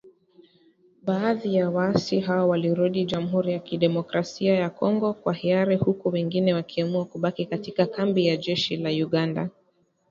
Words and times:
Baadhi 1.01 1.55
ya 1.55 1.69
waasi 1.69 2.19
hao 2.19 2.49
walirudi 2.49 3.05
Jamhuri 3.05 3.51
ya 3.51 3.59
Kidemokrasia 3.59 4.53
ya 4.53 4.69
Kongo 4.69 5.13
kwa 5.13 5.33
hiari 5.33 5.75
huku 5.75 6.09
wengine 6.09 6.53
wakiamua 6.53 7.05
kubaki 7.05 7.45
katika 7.45 7.85
kambi 7.85 8.27
ya 8.27 8.37
jeshi 8.37 8.77
la 8.77 8.89
Uganda 8.89 9.49